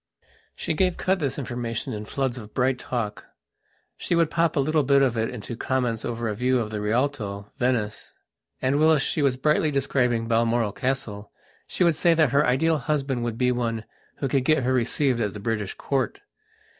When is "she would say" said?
11.67-12.15